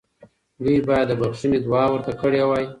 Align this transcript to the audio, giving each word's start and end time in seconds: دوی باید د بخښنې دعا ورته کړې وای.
دوی 0.63 0.77
باید 0.87 1.07
د 1.09 1.13
بخښنې 1.19 1.59
دعا 1.65 1.85
ورته 1.91 2.11
کړې 2.21 2.41
وای. 2.49 2.65